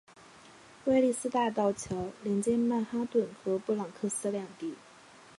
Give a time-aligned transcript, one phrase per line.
[0.87, 4.73] 威利斯大道桥连接曼哈顿和布朗克斯两地。